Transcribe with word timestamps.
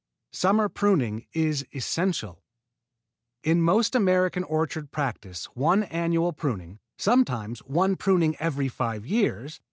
Summer 0.31 0.67
pruning 0.67 1.27
is 1.31 1.63
essential. 1.75 2.41
In 3.43 3.61
most 3.61 3.93
American 3.93 4.43
orchard 4.45 4.89
practise 4.89 5.45
one 5.53 5.83
annual 5.83 6.33
pruning 6.33 6.79
(sometimes 6.97 7.59
one 7.67 7.95
pruning 7.95 8.35
every 8.39 8.67
five 8.67 9.05
years!) 9.05 9.59